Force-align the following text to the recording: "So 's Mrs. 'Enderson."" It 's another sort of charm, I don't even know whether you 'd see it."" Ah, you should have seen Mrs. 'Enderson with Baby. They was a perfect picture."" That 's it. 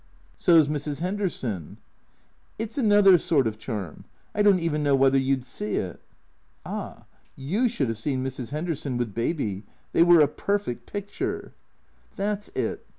"So 0.35 0.59
's 0.59 0.65
Mrs. 0.65 0.99
'Enderson."" 1.03 1.77
It 2.57 2.73
's 2.73 2.79
another 2.79 3.19
sort 3.19 3.45
of 3.45 3.59
charm, 3.59 4.05
I 4.33 4.41
don't 4.41 4.57
even 4.59 4.81
know 4.81 4.95
whether 4.95 5.19
you 5.19 5.37
'd 5.37 5.45
see 5.45 5.75
it."" 5.75 6.01
Ah, 6.65 7.05
you 7.35 7.69
should 7.69 7.87
have 7.89 7.99
seen 7.99 8.25
Mrs. 8.25 8.51
'Enderson 8.51 8.97
with 8.97 9.13
Baby. 9.13 9.63
They 9.91 10.01
was 10.01 10.23
a 10.23 10.27
perfect 10.27 10.91
picture."" 10.91 11.53
That 12.15 12.41
's 12.41 12.49
it. 12.55 12.87